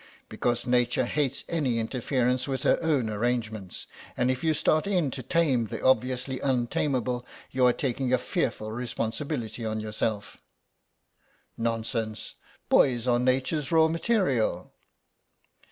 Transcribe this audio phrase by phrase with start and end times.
[0.29, 3.85] "Because Nature hates any interference with her own arrangements,
[4.17, 8.71] and if you start in to tame the obviously untameable you are taking a fearful
[8.71, 10.41] responsibility on yourself."
[11.55, 12.33] "Nonsense;
[12.67, 14.73] boys are Nature's raw material."